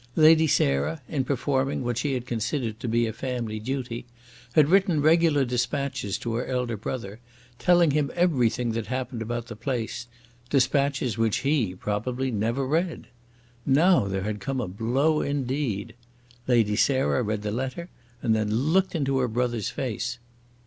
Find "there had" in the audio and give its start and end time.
14.07-14.39